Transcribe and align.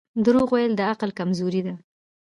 •دروغ 0.25 0.49
ویل 0.53 0.73
د 0.77 0.81
عقل 0.91 1.09
کمزوري 1.19 1.61
ده. 1.67 1.73